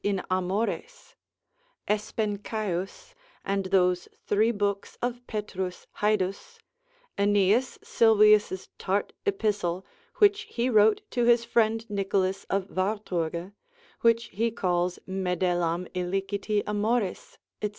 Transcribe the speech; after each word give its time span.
in 0.03 0.19
Amores, 0.31 1.13
Espencaeus, 1.87 3.13
and 3.45 3.67
those 3.67 4.07
three 4.25 4.49
books 4.49 4.97
of 4.99 5.21
Pet. 5.27 5.51
Haedus 5.51 5.77
de 5.95 6.23
contem. 6.23 6.27
amoribus, 6.39 6.65
Aeneas 7.19 7.79
Sylvius' 7.83 8.69
tart 8.79 9.13
Epistle, 9.27 9.85
which 10.15 10.47
he 10.49 10.71
wrote 10.71 11.01
to 11.11 11.25
his 11.25 11.45
friend 11.45 11.87
Nicholas 11.87 12.45
of 12.49 12.69
Warthurge, 12.71 13.53
which 13.99 14.23
he 14.33 14.49
calls 14.49 14.97
medelam 15.07 15.87
illiciti 15.93 16.63
amoris 16.65 17.37
&c. 17.61 17.69